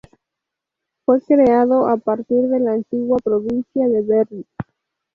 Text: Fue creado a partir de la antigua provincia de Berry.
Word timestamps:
Fue 1.05 1.21
creado 1.21 1.87
a 1.87 1.95
partir 1.95 2.47
de 2.47 2.59
la 2.59 2.71
antigua 2.73 3.19
provincia 3.23 3.87
de 3.87 4.01
Berry. 4.01 4.47